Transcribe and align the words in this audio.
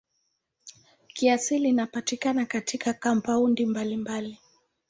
Kiasili 1.07 1.69
inapatikana 1.69 2.45
katika 2.45 2.93
kampaundi 2.93 3.65
mbalimbali. 3.65 4.37